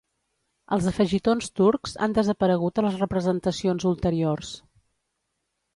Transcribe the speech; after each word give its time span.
Els 0.77 0.87
afegitons 0.91 1.49
turcs 1.59 1.93
han 2.05 2.15
desaparegut 2.19 2.81
a 2.81 2.85
les 2.87 2.99
representacions 3.05 3.87
ulteriors. 3.93 4.53